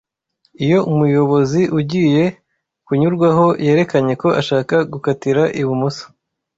iyo 0.63 0.79
umuyobozi 0.91 1.61
ugiye 1.79 2.23
kunyurwaho 2.85 3.45
yerekanye 3.65 4.13
ko 4.21 4.27
ashaka 4.41 4.75
gukatira 4.91 5.43
ibumoso 5.61 6.05